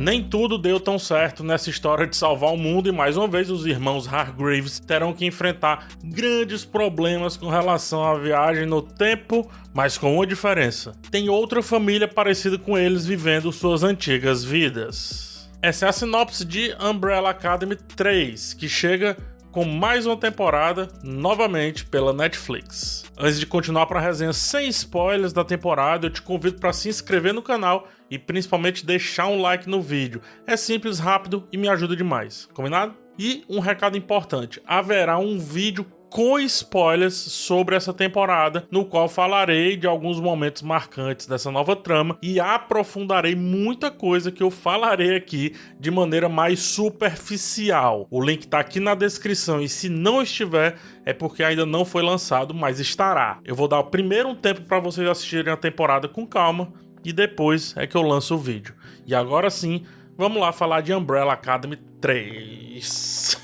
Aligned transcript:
Nem 0.00 0.22
tudo 0.24 0.56
deu 0.56 0.80
tão 0.80 0.98
certo 0.98 1.44
nessa 1.44 1.68
história 1.68 2.06
de 2.06 2.16
salvar 2.16 2.54
o 2.54 2.56
mundo 2.56 2.88
e 2.88 2.92
mais 2.92 3.18
uma 3.18 3.28
vez 3.28 3.50
os 3.50 3.66
irmãos 3.66 4.08
Hargreaves 4.08 4.80
terão 4.80 5.12
que 5.12 5.26
enfrentar 5.26 5.88
grandes 6.02 6.64
problemas 6.64 7.36
com 7.36 7.50
relação 7.50 8.02
à 8.02 8.18
viagem 8.18 8.64
no 8.64 8.80
tempo, 8.80 9.46
mas 9.74 9.98
com 9.98 10.14
uma 10.14 10.26
diferença: 10.26 10.94
tem 11.10 11.28
outra 11.28 11.62
família 11.62 12.08
parecida 12.08 12.56
com 12.56 12.78
eles 12.78 13.04
vivendo 13.04 13.52
suas 13.52 13.82
antigas 13.82 14.42
vidas. 14.42 15.50
Essa 15.60 15.84
é 15.84 15.88
a 15.90 15.92
sinopse 15.92 16.46
de 16.46 16.74
Umbrella 16.80 17.28
Academy 17.28 17.76
3, 17.76 18.54
que 18.54 18.70
chega 18.70 19.18
com 19.50 19.64
mais 19.64 20.06
uma 20.06 20.16
temporada 20.16 20.88
novamente 21.02 21.84
pela 21.84 22.12
Netflix. 22.12 23.04
Antes 23.18 23.40
de 23.40 23.46
continuar 23.46 23.86
para 23.86 23.98
a 23.98 24.02
resenha 24.02 24.32
sem 24.32 24.68
spoilers 24.68 25.32
da 25.32 25.44
temporada, 25.44 26.06
eu 26.06 26.10
te 26.10 26.22
convido 26.22 26.58
para 26.58 26.72
se 26.72 26.88
inscrever 26.88 27.34
no 27.34 27.42
canal 27.42 27.88
e 28.10 28.18
principalmente 28.18 28.86
deixar 28.86 29.26
um 29.26 29.40
like 29.40 29.68
no 29.68 29.82
vídeo. 29.82 30.20
É 30.46 30.56
simples, 30.56 30.98
rápido 30.98 31.46
e 31.52 31.56
me 31.56 31.68
ajuda 31.68 31.96
demais. 31.96 32.48
Combinado? 32.54 32.94
E 33.18 33.44
um 33.48 33.58
recado 33.58 33.98
importante: 33.98 34.62
haverá 34.66 35.18
um 35.18 35.38
vídeo 35.38 35.84
com 36.10 36.38
spoilers 36.40 37.14
sobre 37.14 37.76
essa 37.76 37.94
temporada, 37.94 38.66
no 38.70 38.84
qual 38.84 39.08
falarei 39.08 39.76
de 39.76 39.86
alguns 39.86 40.18
momentos 40.18 40.60
marcantes 40.60 41.26
dessa 41.26 41.50
nova 41.52 41.76
trama 41.76 42.18
e 42.20 42.40
aprofundarei 42.40 43.36
muita 43.36 43.90
coisa 43.92 44.32
que 44.32 44.42
eu 44.42 44.50
falarei 44.50 45.14
aqui 45.14 45.54
de 45.78 45.90
maneira 45.90 46.28
mais 46.28 46.58
superficial. 46.58 48.08
O 48.10 48.20
link 48.20 48.48
tá 48.48 48.58
aqui 48.58 48.80
na 48.80 48.96
descrição 48.96 49.60
e 49.60 49.68
se 49.68 49.88
não 49.88 50.20
estiver 50.20 50.76
é 51.06 51.12
porque 51.12 51.44
ainda 51.44 51.64
não 51.64 51.84
foi 51.84 52.02
lançado, 52.02 52.52
mas 52.52 52.80
estará. 52.80 53.38
Eu 53.44 53.54
vou 53.54 53.68
dar 53.68 53.82
primeiro 53.84 54.28
um 54.28 54.34
tempo 54.34 54.62
para 54.62 54.80
vocês 54.80 55.08
assistirem 55.08 55.52
a 55.52 55.56
temporada 55.56 56.08
com 56.08 56.26
calma 56.26 56.72
e 57.04 57.12
depois 57.12 57.74
é 57.76 57.86
que 57.86 57.96
eu 57.96 58.02
lanço 58.02 58.34
o 58.34 58.38
vídeo. 58.38 58.74
E 59.06 59.14
agora 59.14 59.48
sim, 59.48 59.84
vamos 60.18 60.40
lá 60.40 60.50
falar 60.50 60.80
de 60.80 60.92
Umbrella 60.92 61.32
Academy 61.32 61.76
3. 62.00 63.40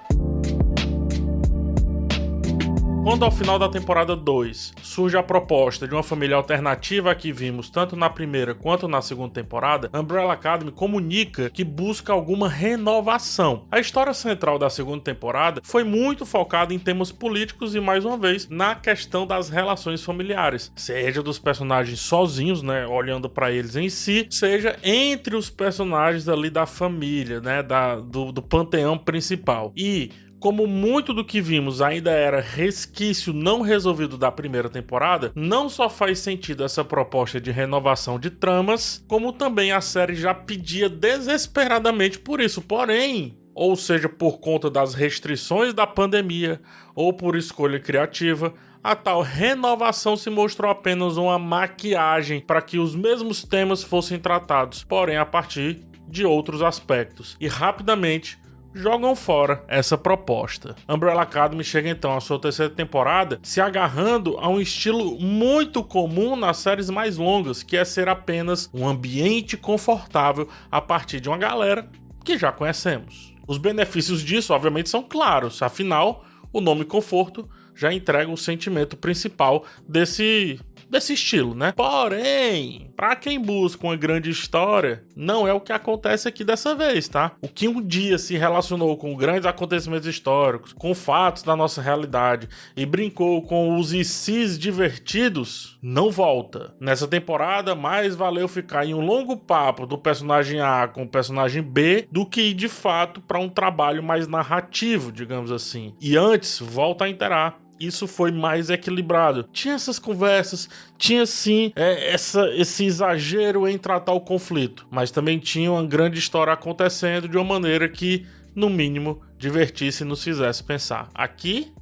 Quando 3.02 3.24
ao 3.24 3.30
final 3.30 3.58
da 3.58 3.68
temporada 3.68 4.14
2 4.14 4.74
surge 4.82 5.16
a 5.16 5.22
proposta 5.22 5.88
de 5.88 5.94
uma 5.94 6.02
família 6.02 6.36
alternativa 6.36 7.14
que 7.14 7.32
vimos 7.32 7.70
tanto 7.70 7.96
na 7.96 8.10
primeira 8.10 8.54
quanto 8.54 8.86
na 8.86 9.00
segunda 9.00 9.32
temporada, 9.32 9.90
Umbrella 9.94 10.34
Academy 10.34 10.70
comunica 10.70 11.48
que 11.48 11.64
busca 11.64 12.12
alguma 12.12 12.46
renovação. 12.46 13.66
A 13.70 13.80
história 13.80 14.12
central 14.12 14.58
da 14.58 14.68
segunda 14.68 15.02
temporada 15.02 15.62
foi 15.64 15.82
muito 15.82 16.26
focada 16.26 16.74
em 16.74 16.78
temas 16.78 17.10
políticos 17.10 17.74
e 17.74 17.80
mais 17.80 18.04
uma 18.04 18.18
vez 18.18 18.46
na 18.50 18.74
questão 18.74 19.26
das 19.26 19.48
relações 19.48 20.04
familiares, 20.04 20.70
seja 20.76 21.22
dos 21.22 21.38
personagens 21.38 22.00
sozinhos, 22.00 22.62
né, 22.62 22.86
olhando 22.86 23.30
para 23.30 23.50
eles 23.50 23.76
em 23.76 23.88
si, 23.88 24.26
seja 24.30 24.78
entre 24.82 25.34
os 25.34 25.48
personagens 25.48 26.28
ali 26.28 26.50
da 26.50 26.66
família, 26.66 27.40
né, 27.40 27.62
da, 27.62 27.96
do, 27.96 28.30
do 28.30 28.42
panteão 28.42 28.98
principal. 28.98 29.72
E 29.74 30.10
como 30.40 30.66
muito 30.66 31.12
do 31.12 31.22
que 31.22 31.40
vimos 31.40 31.82
ainda 31.82 32.10
era 32.10 32.40
resquício 32.40 33.32
não 33.34 33.60
resolvido 33.60 34.16
da 34.16 34.32
primeira 34.32 34.70
temporada, 34.70 35.30
não 35.34 35.68
só 35.68 35.90
faz 35.90 36.18
sentido 36.18 36.64
essa 36.64 36.82
proposta 36.82 37.38
de 37.38 37.50
renovação 37.50 38.18
de 38.18 38.30
tramas, 38.30 39.04
como 39.06 39.34
também 39.34 39.70
a 39.70 39.82
série 39.82 40.14
já 40.14 40.32
pedia 40.32 40.88
desesperadamente 40.88 42.18
por 42.18 42.40
isso. 42.40 42.62
Porém, 42.62 43.38
ou 43.54 43.76
seja, 43.76 44.08
por 44.08 44.40
conta 44.40 44.70
das 44.70 44.94
restrições 44.94 45.74
da 45.74 45.86
pandemia 45.86 46.60
ou 46.94 47.12
por 47.12 47.36
escolha 47.36 47.78
criativa, 47.78 48.54
a 48.82 48.96
tal 48.96 49.20
renovação 49.20 50.16
se 50.16 50.30
mostrou 50.30 50.70
apenas 50.70 51.18
uma 51.18 51.38
maquiagem 51.38 52.40
para 52.40 52.62
que 52.62 52.78
os 52.78 52.94
mesmos 52.94 53.44
temas 53.44 53.82
fossem 53.82 54.18
tratados, 54.18 54.82
porém 54.84 55.18
a 55.18 55.26
partir 55.26 55.82
de 56.08 56.24
outros 56.24 56.62
aspectos. 56.62 57.36
E 57.38 57.46
rapidamente 57.46 58.38
jogam 58.74 59.14
fora 59.16 59.64
essa 59.68 59.98
proposta. 59.98 60.76
Umbrella 60.88 61.22
Academy 61.22 61.64
chega 61.64 61.88
então 61.88 62.16
à 62.16 62.20
sua 62.20 62.38
terceira 62.38 62.72
temporada 62.72 63.38
se 63.42 63.60
agarrando 63.60 64.36
a 64.38 64.48
um 64.48 64.60
estilo 64.60 65.18
muito 65.20 65.82
comum 65.82 66.36
nas 66.36 66.58
séries 66.58 66.90
mais 66.90 67.16
longas, 67.16 67.62
que 67.62 67.76
é 67.76 67.84
ser 67.84 68.08
apenas 68.08 68.70
um 68.72 68.86
ambiente 68.86 69.56
confortável 69.56 70.48
a 70.70 70.80
partir 70.80 71.20
de 71.20 71.28
uma 71.28 71.38
galera 71.38 71.88
que 72.24 72.38
já 72.38 72.52
conhecemos. 72.52 73.34
Os 73.46 73.58
benefícios 73.58 74.22
disso, 74.22 74.52
obviamente, 74.52 74.88
são 74.88 75.02
claros, 75.02 75.60
afinal, 75.62 76.24
o 76.52 76.60
nome 76.60 76.84
conforto 76.84 77.48
já 77.74 77.92
entrega 77.92 78.30
o 78.30 78.36
sentimento 78.36 78.96
principal 78.96 79.64
desse 79.88 80.60
desse 80.90 81.14
estilo, 81.14 81.54
né? 81.54 81.72
Porém, 81.72 82.90
para 82.96 83.14
quem 83.14 83.40
busca 83.40 83.86
uma 83.86 83.96
grande 83.96 84.28
história, 84.28 85.04
não 85.14 85.46
é 85.46 85.52
o 85.52 85.60
que 85.60 85.72
acontece 85.72 86.28
aqui 86.28 86.42
dessa 86.42 86.74
vez, 86.74 87.08
tá? 87.08 87.32
O 87.40 87.48
que 87.48 87.68
um 87.68 87.80
dia 87.80 88.18
se 88.18 88.36
relacionou 88.36 88.96
com 88.96 89.16
grandes 89.16 89.46
acontecimentos 89.46 90.08
históricos, 90.08 90.72
com 90.72 90.94
fatos 90.94 91.42
da 91.42 91.54
nossa 91.54 91.80
realidade 91.80 92.48
e 92.76 92.84
brincou 92.84 93.42
com 93.42 93.78
os 93.78 93.92
ICs 93.92 94.58
divertidos, 94.58 95.78
não 95.80 96.10
volta. 96.10 96.74
Nessa 96.80 97.06
temporada, 97.06 97.74
mais 97.74 98.16
valeu 98.16 98.48
ficar 98.48 98.84
em 98.84 98.94
um 98.94 99.00
longo 99.00 99.36
papo 99.36 99.86
do 99.86 99.96
personagem 99.96 100.60
A 100.60 100.88
com 100.88 101.04
o 101.04 101.08
personagem 101.08 101.62
B 101.62 102.08
do 102.10 102.26
que 102.26 102.42
ir 102.42 102.54
de 102.54 102.68
fato 102.68 103.20
para 103.20 103.38
um 103.38 103.48
trabalho 103.48 104.02
mais 104.02 104.26
narrativo, 104.26 105.12
digamos 105.12 105.52
assim. 105.52 105.94
E 106.00 106.16
antes, 106.16 106.58
volta 106.58 107.04
a 107.04 107.08
interar 107.08 107.58
isso 107.80 108.06
foi 108.06 108.30
mais 108.30 108.68
equilibrado. 108.68 109.48
Tinha 109.52 109.74
essas 109.74 109.98
conversas, 109.98 110.68
tinha 110.98 111.24
sim 111.24 111.72
é, 111.74 112.12
essa, 112.12 112.48
esse 112.54 112.84
exagero 112.84 113.66
em 113.66 113.78
tratar 113.78 114.12
o 114.12 114.20
conflito, 114.20 114.86
mas 114.90 115.10
também 115.10 115.38
tinha 115.38 115.72
uma 115.72 115.84
grande 115.84 116.18
história 116.18 116.52
acontecendo 116.52 117.26
de 117.26 117.38
uma 117.38 117.44
maneira 117.44 117.88
que, 117.88 118.26
no 118.54 118.68
mínimo, 118.68 119.22
divertisse 119.38 120.04
e 120.04 120.06
nos 120.06 120.22
fizesse 120.22 120.62
pensar. 120.62 121.08
Aqui, 121.14 121.72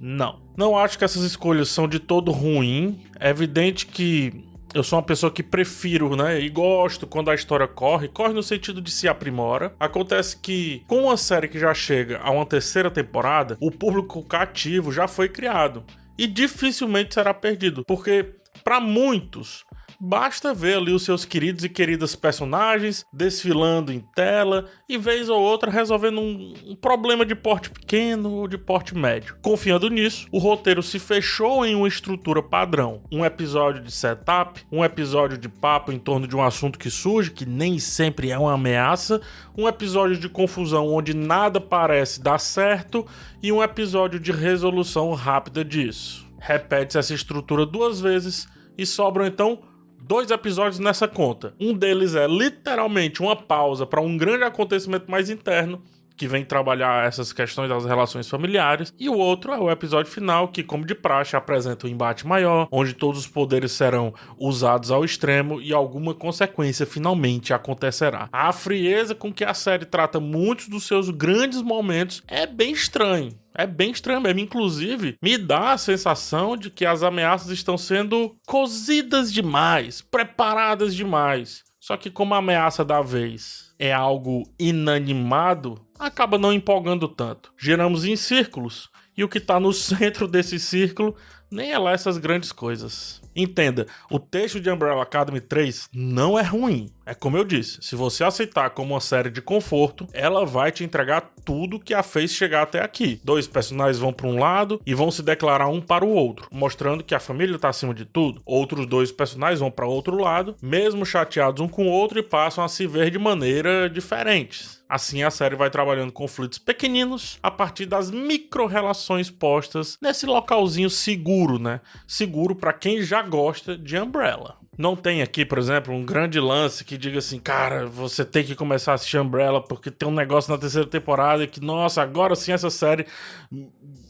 não. 0.00 0.40
Não 0.56 0.76
acho 0.76 0.96
que 0.96 1.04
essas 1.04 1.24
escolhas 1.24 1.68
são 1.68 1.88
de 1.88 1.98
todo 1.98 2.30
ruim. 2.30 3.00
É 3.18 3.30
evidente 3.30 3.86
que 3.86 4.47
eu 4.74 4.82
sou 4.82 4.98
uma 4.98 5.04
pessoa 5.04 5.32
que 5.32 5.42
prefiro, 5.42 6.14
né? 6.14 6.40
E 6.40 6.48
gosto 6.48 7.06
quando 7.06 7.30
a 7.30 7.34
história 7.34 7.66
corre, 7.66 8.08
corre 8.08 8.32
no 8.32 8.42
sentido 8.42 8.80
de 8.80 8.90
se 8.90 9.08
aprimora. 9.08 9.74
Acontece 9.78 10.36
que, 10.36 10.82
com 10.86 11.04
uma 11.04 11.16
série 11.16 11.48
que 11.48 11.58
já 11.58 11.72
chega 11.72 12.18
a 12.18 12.30
uma 12.30 12.46
terceira 12.46 12.90
temporada, 12.90 13.56
o 13.60 13.70
público 13.70 14.22
cativo 14.22 14.92
já 14.92 15.08
foi 15.08 15.28
criado. 15.28 15.84
E 16.16 16.26
dificilmente 16.26 17.14
será 17.14 17.32
perdido, 17.32 17.84
porque 17.86 18.34
para 18.64 18.80
muitos 18.80 19.64
Basta 20.00 20.54
ver 20.54 20.76
ali 20.76 20.92
os 20.92 21.02
seus 21.02 21.24
queridos 21.24 21.64
e 21.64 21.68
queridas 21.68 22.14
personagens 22.14 23.04
desfilando 23.12 23.92
em 23.92 23.98
tela 23.98 24.66
e 24.88 24.96
vez 24.96 25.28
ou 25.28 25.40
outra 25.40 25.72
resolvendo 25.72 26.20
um, 26.20 26.54
um 26.66 26.76
problema 26.76 27.26
de 27.26 27.34
porte 27.34 27.68
pequeno 27.68 28.30
ou 28.30 28.46
de 28.46 28.56
porte 28.56 28.96
médio. 28.96 29.36
Confiando 29.42 29.88
nisso, 29.88 30.28
o 30.30 30.38
roteiro 30.38 30.84
se 30.84 31.00
fechou 31.00 31.66
em 31.66 31.74
uma 31.74 31.88
estrutura 31.88 32.40
padrão: 32.40 33.02
um 33.10 33.24
episódio 33.24 33.82
de 33.82 33.90
setup, 33.90 34.64
um 34.70 34.84
episódio 34.84 35.36
de 35.36 35.48
papo 35.48 35.90
em 35.90 35.98
torno 35.98 36.28
de 36.28 36.36
um 36.36 36.44
assunto 36.44 36.78
que 36.78 36.90
surge, 36.90 37.32
que 37.32 37.44
nem 37.44 37.80
sempre 37.80 38.30
é 38.30 38.38
uma 38.38 38.54
ameaça, 38.54 39.20
um 39.56 39.66
episódio 39.66 40.16
de 40.16 40.28
confusão 40.28 40.86
onde 40.86 41.12
nada 41.12 41.60
parece 41.60 42.22
dar 42.22 42.38
certo 42.38 43.04
e 43.42 43.50
um 43.50 43.60
episódio 43.60 44.20
de 44.20 44.30
resolução 44.30 45.12
rápida 45.12 45.64
disso. 45.64 46.24
Repete-se 46.38 46.98
essa 46.98 47.14
estrutura 47.14 47.66
duas 47.66 48.00
vezes 48.00 48.46
e 48.76 48.86
sobram 48.86 49.26
então 49.26 49.58
dois 50.08 50.30
episódios 50.30 50.78
nessa 50.78 51.06
conta. 51.06 51.52
Um 51.60 51.74
deles 51.74 52.14
é 52.14 52.26
literalmente 52.26 53.20
uma 53.20 53.36
pausa 53.36 53.84
para 53.84 54.00
um 54.00 54.16
grande 54.16 54.42
acontecimento 54.42 55.10
mais 55.10 55.28
interno 55.28 55.82
que 56.18 56.26
vem 56.26 56.44
trabalhar 56.44 57.06
essas 57.06 57.32
questões 57.32 57.68
das 57.68 57.86
relações 57.86 58.28
familiares, 58.28 58.92
e 58.98 59.08
o 59.08 59.16
outro 59.16 59.52
é 59.52 59.58
o 59.58 59.70
episódio 59.70 60.10
final, 60.10 60.48
que, 60.48 60.64
como 60.64 60.84
de 60.84 60.94
praxe, 60.94 61.36
apresenta 61.36 61.86
um 61.86 61.90
embate 61.90 62.26
maior, 62.26 62.68
onde 62.72 62.92
todos 62.92 63.20
os 63.20 63.26
poderes 63.26 63.72
serão 63.72 64.12
usados 64.36 64.90
ao 64.90 65.04
extremo 65.04 65.62
e 65.62 65.72
alguma 65.72 66.12
consequência 66.12 66.84
finalmente 66.84 67.54
acontecerá. 67.54 68.28
A 68.32 68.52
frieza 68.52 69.14
com 69.14 69.32
que 69.32 69.44
a 69.44 69.54
série 69.54 69.84
trata 69.84 70.18
muitos 70.18 70.68
dos 70.68 70.84
seus 70.84 71.08
grandes 71.08 71.62
momentos 71.62 72.22
é 72.26 72.46
bem 72.46 72.72
estranho. 72.72 73.30
É 73.54 73.66
bem 73.66 73.90
estranho 73.90 74.20
mesmo. 74.20 74.40
Inclusive, 74.40 75.16
me 75.22 75.36
dá 75.36 75.72
a 75.72 75.78
sensação 75.78 76.56
de 76.56 76.70
que 76.70 76.86
as 76.86 77.02
ameaças 77.02 77.50
estão 77.50 77.76
sendo 77.76 78.36
cozidas 78.46 79.32
demais, 79.32 80.00
preparadas 80.00 80.94
demais. 80.94 81.64
Só 81.80 81.96
que, 81.96 82.10
como 82.10 82.34
a 82.34 82.38
ameaça 82.38 82.84
da 82.84 83.00
vez 83.00 83.67
é 83.78 83.92
algo 83.92 84.42
inanimado, 84.58 85.80
acaba 85.98 86.36
não 86.36 86.52
empolgando 86.52 87.08
tanto. 87.08 87.52
Giramos 87.56 88.04
em 88.04 88.16
círculos 88.16 88.90
e 89.16 89.22
o 89.22 89.28
que 89.28 89.38
está 89.38 89.60
no 89.60 89.72
centro 89.74 90.26
desse 90.26 90.58
círculo 90.58 91.14
nem 91.50 91.72
é 91.72 91.78
lá 91.78 91.92
essas 91.92 92.18
grandes 92.18 92.52
coisas. 92.52 93.20
Entenda, 93.34 93.86
o 94.10 94.18
texto 94.18 94.60
de 94.60 94.68
Umbrella 94.68 95.02
Academy 95.02 95.40
3 95.40 95.88
não 95.92 96.38
é 96.38 96.42
ruim. 96.42 96.90
É 97.06 97.14
como 97.14 97.36
eu 97.36 97.44
disse, 97.44 97.78
se 97.80 97.94
você 97.94 98.24
aceitar 98.24 98.70
como 98.70 98.94
uma 98.94 99.00
série 99.00 99.30
de 99.30 99.40
conforto, 99.40 100.06
ela 100.12 100.44
vai 100.44 100.72
te 100.72 100.84
entregar 100.84 101.32
tudo 101.44 101.78
que 101.78 101.94
a 101.94 102.02
fez 102.02 102.32
chegar 102.32 102.62
até 102.62 102.82
aqui. 102.82 103.20
Dois 103.24 103.46
personagens 103.46 103.98
vão 103.98 104.12
para 104.12 104.26
um 104.26 104.38
lado 104.38 104.80
e 104.84 104.92
vão 104.92 105.10
se 105.10 105.22
declarar 105.22 105.68
um 105.68 105.80
para 105.80 106.04
o 106.04 106.12
outro, 106.12 106.48
mostrando 106.50 107.04
que 107.04 107.14
a 107.14 107.20
família 107.20 107.56
está 107.56 107.68
acima 107.68 107.94
de 107.94 108.04
tudo. 108.04 108.42
Outros 108.44 108.86
dois 108.86 109.10
personagens 109.12 109.60
vão 109.60 109.70
para 109.70 109.86
outro 109.86 110.20
lado, 110.20 110.56
mesmo 110.60 111.06
chateados 111.06 111.62
um 111.62 111.68
com 111.68 111.86
o 111.86 111.90
outro 111.90 112.18
e 112.18 112.22
passam 112.22 112.64
a 112.64 112.68
se 112.68 112.86
ver 112.86 113.10
de 113.10 113.18
maneira 113.18 113.88
diferentes. 113.88 114.78
Assim, 114.88 115.22
a 115.22 115.30
série 115.30 115.54
vai 115.54 115.68
trabalhando 115.68 116.10
conflitos 116.10 116.58
pequeninos 116.58 117.38
a 117.42 117.50
partir 117.50 117.84
das 117.84 118.10
micro-relações 118.10 119.30
postas 119.30 119.98
nesse 120.00 120.24
localzinho 120.24 120.88
seguro, 120.88 121.37
né? 121.58 121.80
Seguro 122.06 122.54
para 122.54 122.72
quem 122.72 123.02
já 123.02 123.22
gosta 123.22 123.76
de 123.76 123.96
Umbrella. 123.98 124.56
Não 124.78 124.94
tem 124.94 125.22
aqui, 125.22 125.44
por 125.44 125.58
exemplo, 125.58 125.92
um 125.92 126.04
grande 126.04 126.38
lance 126.38 126.84
que 126.84 126.96
diga 126.96 127.18
assim, 127.18 127.40
cara, 127.40 127.86
você 127.86 128.24
tem 128.24 128.44
que 128.44 128.54
começar 128.54 128.92
a 128.92 128.94
assistir 128.94 129.18
Umbrella 129.18 129.60
porque 129.60 129.90
tem 129.90 130.08
um 130.08 130.14
negócio 130.14 130.52
na 130.52 130.58
terceira 130.58 130.86
temporada 130.86 131.48
que, 131.48 131.60
nossa, 131.60 132.00
agora 132.00 132.36
sim 132.36 132.52
essa 132.52 132.70
série 132.70 133.04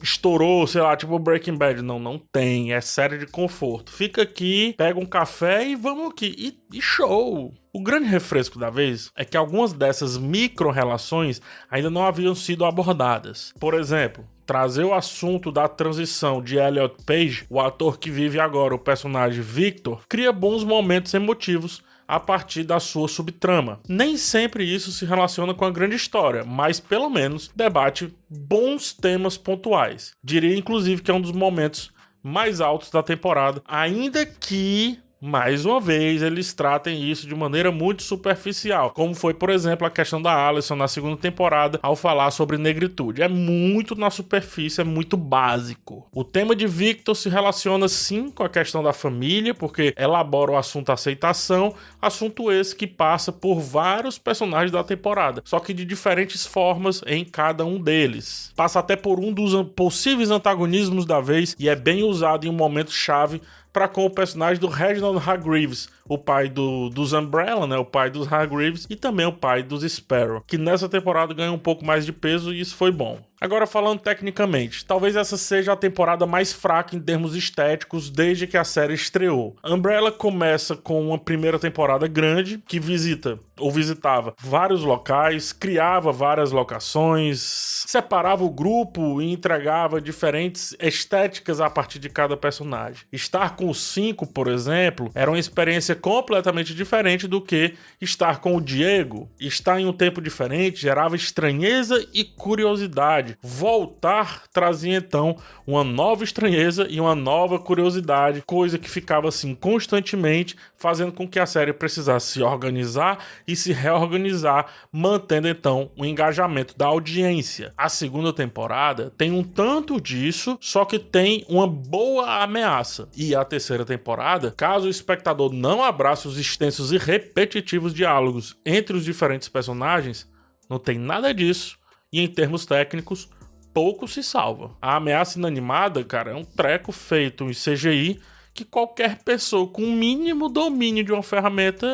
estourou, 0.02 0.66
sei 0.66 0.82
lá, 0.82 0.94
tipo 0.94 1.18
Breaking 1.18 1.56
Bad. 1.56 1.80
Não, 1.80 1.98
não 1.98 2.18
tem. 2.18 2.74
É 2.74 2.82
série 2.82 3.16
de 3.16 3.26
conforto. 3.26 3.90
Fica 3.90 4.20
aqui, 4.20 4.74
pega 4.76 5.00
um 5.00 5.06
café 5.06 5.66
e 5.66 5.74
vamos 5.74 6.10
aqui. 6.10 6.34
E, 6.36 6.76
e 6.76 6.82
show! 6.82 7.54
O 7.72 7.82
grande 7.82 8.06
refresco 8.06 8.58
da 8.58 8.68
vez 8.68 9.10
é 9.16 9.24
que 9.24 9.38
algumas 9.38 9.72
dessas 9.72 10.18
micro-relações 10.18 11.40
ainda 11.70 11.88
não 11.88 12.04
haviam 12.04 12.34
sido 12.34 12.66
abordadas. 12.66 13.54
Por 13.58 13.72
exemplo, 13.72 14.22
trazer 14.48 14.82
o 14.82 14.94
assunto 14.94 15.52
da 15.52 15.68
transição 15.68 16.42
de 16.42 16.56
Elliot 16.56 17.04
Page, 17.04 17.44
o 17.50 17.60
ator 17.60 17.98
que 17.98 18.10
vive 18.10 18.40
agora 18.40 18.74
o 18.74 18.78
personagem 18.78 19.42
Victor, 19.42 20.00
cria 20.08 20.32
bons 20.32 20.64
momentos 20.64 21.12
emotivos 21.12 21.82
a 22.08 22.18
partir 22.18 22.64
da 22.64 22.80
sua 22.80 23.08
subtrama. 23.08 23.78
Nem 23.86 24.16
sempre 24.16 24.64
isso 24.64 24.90
se 24.90 25.04
relaciona 25.04 25.52
com 25.52 25.66
a 25.66 25.70
grande 25.70 25.96
história, 25.96 26.44
mas 26.44 26.80
pelo 26.80 27.10
menos 27.10 27.50
debate 27.54 28.10
bons 28.26 28.94
temas 28.94 29.36
pontuais. 29.36 30.12
Diria 30.24 30.56
inclusive 30.56 31.02
que 31.02 31.10
é 31.10 31.14
um 31.14 31.20
dos 31.20 31.32
momentos 31.32 31.92
mais 32.22 32.62
altos 32.62 32.90
da 32.90 33.02
temporada, 33.02 33.62
ainda 33.66 34.24
que 34.24 34.98
mais 35.20 35.64
uma 35.64 35.80
vez, 35.80 36.22
eles 36.22 36.52
tratem 36.52 37.10
isso 37.10 37.26
de 37.26 37.34
maneira 37.34 37.72
muito 37.72 38.02
superficial, 38.02 38.90
como 38.90 39.14
foi, 39.14 39.34
por 39.34 39.50
exemplo, 39.50 39.86
a 39.86 39.90
questão 39.90 40.22
da 40.22 40.32
Alison 40.32 40.76
na 40.76 40.86
segunda 40.86 41.16
temporada 41.16 41.78
ao 41.82 41.96
falar 41.96 42.30
sobre 42.30 42.56
negritude. 42.56 43.22
É 43.22 43.28
muito 43.28 43.96
na 43.96 44.10
superfície, 44.10 44.80
é 44.80 44.84
muito 44.84 45.16
básico. 45.16 46.06
O 46.12 46.22
tema 46.22 46.54
de 46.54 46.66
Victor 46.66 47.16
se 47.16 47.28
relaciona 47.28 47.88
sim 47.88 48.30
com 48.30 48.44
a 48.44 48.48
questão 48.48 48.82
da 48.82 48.92
família, 48.92 49.52
porque 49.54 49.92
elabora 49.98 50.52
o 50.52 50.56
assunto 50.56 50.92
aceitação, 50.92 51.74
assunto 52.00 52.52
esse 52.52 52.76
que 52.76 52.86
passa 52.86 53.32
por 53.32 53.60
vários 53.60 54.18
personagens 54.18 54.70
da 54.70 54.84
temporada, 54.84 55.42
só 55.44 55.58
que 55.58 55.74
de 55.74 55.84
diferentes 55.84 56.46
formas 56.46 57.02
em 57.06 57.24
cada 57.24 57.64
um 57.64 57.80
deles. 57.80 58.52
Passa 58.54 58.78
até 58.78 58.94
por 58.94 59.18
um 59.18 59.32
dos 59.32 59.48
possíveis 59.74 60.30
antagonismos 60.30 61.04
da 61.04 61.20
vez 61.20 61.56
e 61.58 61.68
é 61.68 61.74
bem 61.74 62.04
usado 62.04 62.46
em 62.46 62.50
um 62.50 62.52
momento 62.52 62.92
chave 62.92 63.40
para 63.78 63.86
com 63.86 64.04
o 64.04 64.10
personagem 64.10 64.60
do 64.60 64.66
Reginald 64.66 65.22
Hargreaves, 65.24 65.88
o 66.08 66.18
pai 66.18 66.48
do, 66.48 66.88
dos 66.88 67.12
Umbrella, 67.12 67.66
né? 67.66 67.76
O 67.76 67.84
pai 67.84 68.10
dos 68.10 68.30
Hargreaves 68.32 68.86
e 68.88 68.96
também 68.96 69.26
o 69.26 69.32
pai 69.32 69.62
dos 69.62 69.82
Sparrow, 69.82 70.42
que 70.46 70.58
nessa 70.58 70.88
temporada 70.88 71.34
ganhou 71.34 71.54
um 71.54 71.58
pouco 71.58 71.84
mais 71.84 72.04
de 72.04 72.12
peso 72.12 72.52
e 72.52 72.60
isso 72.60 72.76
foi 72.76 72.90
bom. 72.90 73.18
Agora 73.40 73.68
falando 73.68 74.00
tecnicamente, 74.00 74.84
talvez 74.84 75.14
essa 75.14 75.36
seja 75.36 75.72
a 75.72 75.76
temporada 75.76 76.26
mais 76.26 76.52
fraca 76.52 76.96
em 76.96 77.00
termos 77.00 77.36
estéticos 77.36 78.10
desde 78.10 78.48
que 78.48 78.56
a 78.56 78.64
série 78.64 78.94
estreou. 78.94 79.56
Umbrella 79.64 80.10
começa 80.10 80.74
com 80.74 81.06
uma 81.06 81.18
primeira 81.18 81.58
temporada 81.58 82.08
grande 82.08 82.60
que 82.66 82.80
visita 82.80 83.38
ou 83.56 83.70
visitava 83.70 84.34
vários 84.40 84.82
locais, 84.82 85.52
criava 85.52 86.10
várias 86.12 86.50
locações, 86.50 87.84
separava 87.86 88.44
o 88.44 88.50
grupo 88.50 89.20
e 89.20 89.32
entregava 89.32 90.00
diferentes 90.00 90.76
estéticas 90.80 91.60
a 91.60 91.70
partir 91.70 91.98
de 91.98 92.08
cada 92.08 92.36
personagem. 92.36 93.04
Estar 93.12 93.56
com 93.56 93.68
os 93.68 93.80
cinco, 93.80 94.26
por 94.26 94.48
exemplo, 94.48 95.10
era 95.14 95.30
uma 95.30 95.38
experiência 95.38 95.94
completamente 96.00 96.74
diferente 96.74 97.26
do 97.28 97.40
que 97.40 97.74
estar 98.00 98.40
com 98.40 98.56
o 98.56 98.60
Diego. 98.60 99.28
Estar 99.38 99.80
em 99.80 99.86
um 99.86 99.92
tempo 99.92 100.20
diferente 100.20 100.80
gerava 100.80 101.16
estranheza 101.16 102.06
e 102.14 102.24
curiosidade. 102.24 103.36
Voltar 103.42 104.44
trazia 104.52 104.96
então 104.96 105.36
uma 105.66 105.84
nova 105.84 106.24
estranheza 106.24 106.86
e 106.88 107.00
uma 107.00 107.14
nova 107.14 107.58
curiosidade, 107.58 108.42
coisa 108.46 108.78
que 108.78 108.88
ficava 108.88 109.28
assim 109.28 109.54
constantemente, 109.54 110.56
fazendo 110.76 111.12
com 111.12 111.28
que 111.28 111.38
a 111.38 111.46
série 111.46 111.72
precisasse 111.72 112.32
se 112.32 112.42
organizar 112.42 113.18
e 113.46 113.54
se 113.56 113.72
reorganizar, 113.72 114.66
mantendo 114.92 115.48
então 115.48 115.90
o 115.96 116.04
engajamento 116.04 116.76
da 116.76 116.86
audiência. 116.86 117.72
A 117.76 117.88
segunda 117.88 118.32
temporada 118.32 119.12
tem 119.16 119.32
um 119.32 119.42
tanto 119.42 120.00
disso, 120.00 120.56
só 120.60 120.84
que 120.84 120.98
tem 120.98 121.44
uma 121.48 121.66
boa 121.66 122.42
ameaça. 122.42 123.08
E 123.16 123.34
a 123.34 123.44
terceira 123.44 123.84
temporada, 123.84 124.52
caso 124.56 124.86
o 124.86 124.90
espectador 124.90 125.52
não 125.52 125.82
abraça 125.88 126.28
os 126.28 126.38
extensos 126.38 126.92
e 126.92 126.98
repetitivos 126.98 127.92
diálogos 127.94 128.56
entre 128.64 128.96
os 128.96 129.04
diferentes 129.04 129.48
personagens, 129.48 130.28
não 130.68 130.78
tem 130.78 130.98
nada 130.98 131.32
disso 131.32 131.78
e 132.12 132.20
em 132.20 132.28
termos 132.28 132.66
técnicos 132.66 133.28
pouco 133.72 134.08
se 134.08 134.22
salva. 134.22 134.76
A 134.80 134.96
ameaça 134.96 135.38
inanimada, 135.38 136.02
cara, 136.04 136.32
é 136.32 136.34
um 136.34 136.44
treco 136.44 136.92
feito 136.92 137.44
em 137.44 137.52
CGI 137.52 138.20
que 138.58 138.64
qualquer 138.64 139.22
pessoa 139.22 139.68
com 139.68 139.82
o 139.82 139.92
mínimo 139.92 140.48
domínio 140.48 141.04
de 141.04 141.12
uma 141.12 141.22
ferramenta 141.22 141.86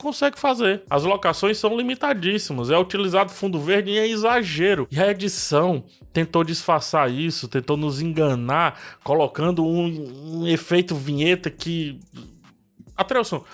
consegue 0.00 0.36
fazer. 0.36 0.82
As 0.90 1.04
locações 1.04 1.58
são 1.58 1.76
limitadíssimas, 1.76 2.70
é 2.70 2.76
utilizado 2.76 3.30
fundo 3.30 3.60
verde 3.60 3.92
e 3.92 3.98
é 3.98 4.08
exagero. 4.08 4.88
E 4.90 4.98
a 4.98 5.08
edição 5.12 5.84
tentou 6.12 6.42
disfarçar 6.42 7.08
isso, 7.08 7.46
tentou 7.46 7.76
nos 7.76 8.00
enganar, 8.00 8.98
colocando 9.04 9.64
um, 9.64 10.40
um 10.40 10.46
efeito 10.48 10.96
vinheta 10.96 11.50
que. 11.50 12.00
Atrelson, 12.98 13.44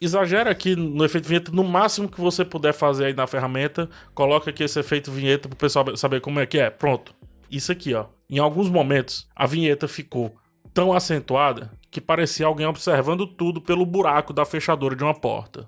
exagera 0.00 0.50
aqui 0.50 0.76
no 0.76 1.04
efeito 1.04 1.26
vinheta 1.26 1.50
no 1.50 1.64
máximo 1.64 2.08
que 2.08 2.20
você 2.20 2.44
puder 2.44 2.74
fazer 2.74 3.06
aí 3.06 3.14
na 3.14 3.26
ferramenta. 3.26 3.88
Coloca 4.14 4.50
aqui 4.50 4.62
esse 4.62 4.78
efeito 4.78 5.10
vinheta 5.10 5.48
pro 5.48 5.56
pessoal 5.56 5.96
saber 5.96 6.20
como 6.20 6.38
é 6.38 6.46
que 6.46 6.58
é. 6.58 6.68
Pronto. 6.68 7.14
Isso 7.50 7.72
aqui, 7.72 7.94
ó. 7.94 8.06
Em 8.28 8.38
alguns 8.38 8.68
momentos, 8.68 9.26
a 9.34 9.46
vinheta 9.46 9.88
ficou 9.88 10.36
tão 10.74 10.92
acentuada 10.92 11.72
que 11.90 12.00
parecia 12.00 12.44
alguém 12.44 12.66
observando 12.66 13.26
tudo 13.26 13.60
pelo 13.62 13.86
buraco 13.86 14.34
da 14.34 14.44
fechadura 14.44 14.94
de 14.94 15.02
uma 15.02 15.14
porta. 15.14 15.66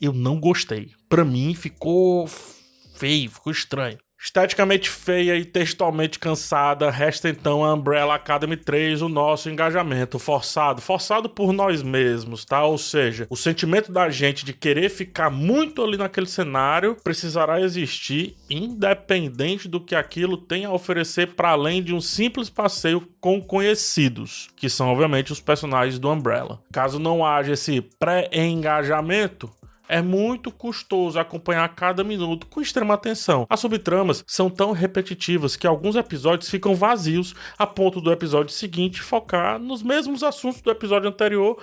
Eu 0.00 0.12
não 0.12 0.38
gostei. 0.38 0.92
Para 1.08 1.24
mim 1.24 1.54
ficou 1.54 2.28
feio, 2.94 3.30
ficou 3.30 3.50
estranho. 3.50 3.98
Esteticamente 4.20 4.90
feia 4.90 5.36
e 5.36 5.44
textualmente 5.44 6.18
cansada, 6.18 6.90
resta 6.90 7.28
então 7.28 7.64
a 7.64 7.72
Umbrella 7.72 8.16
Academy 8.16 8.56
3 8.56 9.00
o 9.00 9.08
nosso 9.08 9.48
engajamento 9.48 10.18
forçado, 10.18 10.80
forçado 10.80 11.28
por 11.28 11.52
nós 11.52 11.82
mesmos, 11.82 12.44
tá? 12.44 12.64
Ou 12.64 12.76
seja, 12.76 13.28
o 13.30 13.36
sentimento 13.36 13.92
da 13.92 14.10
gente 14.10 14.44
de 14.44 14.52
querer 14.52 14.88
ficar 14.88 15.30
muito 15.30 15.82
ali 15.82 15.96
naquele 15.96 16.26
cenário 16.26 16.96
precisará 17.02 17.60
existir, 17.60 18.36
independente 18.50 19.68
do 19.68 19.80
que 19.80 19.94
aquilo 19.94 20.36
tem 20.36 20.64
a 20.64 20.72
oferecer 20.72 21.28
para 21.34 21.50
além 21.50 21.80
de 21.80 21.94
um 21.94 22.00
simples 22.00 22.50
passeio 22.50 23.08
com 23.20 23.40
conhecidos, 23.40 24.48
que 24.56 24.68
são 24.68 24.88
obviamente 24.88 25.32
os 25.32 25.40
personagens 25.40 25.98
do 25.98 26.10
Umbrella. 26.10 26.60
Caso 26.72 26.98
não 26.98 27.24
haja 27.24 27.52
esse 27.52 27.80
pré-engajamento, 27.80 29.48
é 29.88 30.02
muito 30.02 30.50
custoso 30.50 31.18
acompanhar 31.18 31.68
cada 31.74 32.04
minuto 32.04 32.46
com 32.46 32.60
extrema 32.60 32.94
atenção. 32.94 33.46
As 33.48 33.60
subtramas 33.60 34.22
são 34.26 34.50
tão 34.50 34.72
repetitivas 34.72 35.56
que 35.56 35.66
alguns 35.66 35.96
episódios 35.96 36.50
ficam 36.50 36.74
vazios 36.74 37.34
a 37.56 37.66
ponto 37.66 38.00
do 38.00 38.12
episódio 38.12 38.52
seguinte 38.52 39.00
focar 39.00 39.58
nos 39.58 39.82
mesmos 39.82 40.22
assuntos 40.22 40.60
do 40.60 40.70
episódio 40.70 41.08
anterior, 41.08 41.58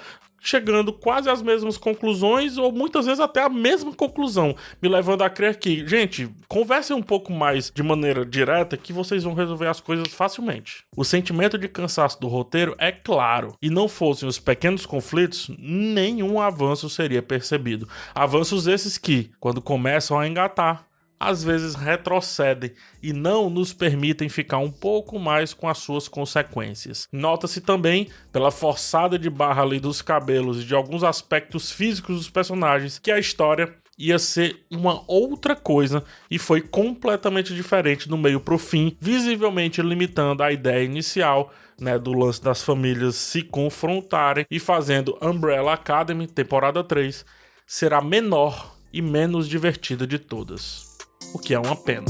chegando 0.46 0.94
quase 0.94 1.30
às 1.30 1.42
mesmas 1.42 1.76
conclusões 1.78 2.58
ou 2.58 2.72
muitas 2.72 3.06
vezes 3.06 3.20
até 3.20 3.42
a 3.42 3.50
mesma 3.50 3.92
conclusão, 3.92 4.56
me 4.82 4.88
levando 4.88 5.24
a 5.24 5.30
crer 5.30 5.58
que, 5.58 5.86
gente, 5.88 6.30
conversem 6.48 6.96
um 6.96 7.02
pouco 7.02 7.34
mais 7.34 7.72
de 7.74 7.82
maneira 7.82 8.26
direta 8.26 8.78
que 8.78 8.94
vocês 8.94 9.24
vão 9.24 9.34
resolver 9.34 9.68
as 9.68 9.80
coisas 9.80 10.14
facilmente. 10.14 10.84
O 10.96 11.04
sentimento 11.04 11.58
de 11.58 11.68
cansaço 11.68 12.22
do 12.22 12.28
roteiro 12.28 12.76
é 12.78 12.92
claro, 12.92 13.58
e 13.62 13.70
não 13.70 13.88
fossem 13.88 14.30
os 14.30 14.40
pequenos 14.40 14.86
conflitos, 14.86 15.50
nenhum 15.58 16.40
avanço 16.40 16.90
seria 16.90 17.24
percebido. 17.24 17.90
Avanços 18.14 18.68
esses 18.68 18.98
que, 18.98 19.32
quando 19.40 19.62
começam 19.62 20.20
a 20.20 20.28
engatar, 20.28 20.86
às 21.20 21.44
vezes 21.44 21.76
retrocedem 21.76 22.72
e 23.02 23.14
não 23.14 23.50
nos 23.50 23.74
permitem 23.74 24.30
ficar 24.30 24.58
um 24.58 24.72
pouco 24.72 25.18
mais 25.20 25.54
com 25.54 25.68
as 25.68 25.78
suas 25.78 26.08
consequências. 26.08 27.08
Nota-se 27.12 27.62
também, 27.62 28.10
pela 28.32 28.52
forçada 28.52 29.18
de 29.18 29.30
barra 29.30 29.64
ali 29.64 29.80
dos 29.80 30.02
cabelos 30.02 30.62
e 30.62 30.66
de 30.66 30.76
alguns 30.76 31.04
aspectos 31.04 31.72
físicos 31.72 32.18
dos 32.18 32.30
personagens, 32.30 33.00
que 33.00 33.12
a 33.12 33.20
história 33.20 33.74
ia 33.98 34.20
ser 34.20 34.66
uma 34.70 35.04
outra 35.08 35.56
coisa 35.56 36.04
e 36.30 36.38
foi 36.38 36.62
completamente 36.62 37.56
diferente 37.56 38.10
do 38.10 38.18
meio 38.18 38.40
pro 38.40 38.58
fim, 38.58 38.96
visivelmente 39.00 39.82
limitando 39.82 40.44
a 40.44 40.52
ideia 40.52 40.84
inicial 40.84 41.54
né, 41.80 41.98
do 41.98 42.14
lance 42.14 42.42
das 42.42 42.62
famílias 42.62 43.16
se 43.16 43.42
confrontarem 43.42 44.46
e 44.50 44.60
fazendo 44.60 45.18
Umbrella 45.22 45.74
Academy, 45.74 46.28
temporada 46.28 46.84
3, 46.84 47.26
ser 47.66 47.94
a 47.94 48.02
menor 48.02 48.76
e 48.92 49.02
menos 49.02 49.48
divertida 49.48 50.06
de 50.08 50.20
todas. 50.20 50.85
O 51.34 51.40
que 51.40 51.54
é 51.54 51.60
uma 51.60 51.76
pena. 51.76 52.06